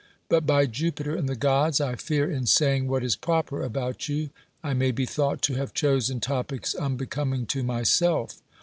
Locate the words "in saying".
2.27-2.87